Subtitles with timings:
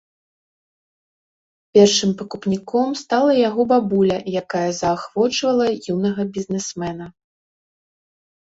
[1.77, 5.65] Першым пакупніком стала яго бабуля, якая заахвочвала
[5.99, 7.05] юнага бізнесмена.